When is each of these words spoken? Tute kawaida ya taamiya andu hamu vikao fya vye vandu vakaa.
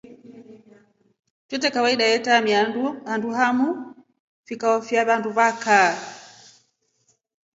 Tute 1.47 1.69
kawaida 1.75 2.05
ya 2.11 2.19
taamiya 2.25 2.61
andu 3.11 3.29
hamu 3.39 3.67
vikao 4.47 4.77
fya 4.87 5.01
vye 5.03 5.07
vandu 5.09 5.29
vakaa. 5.37 5.89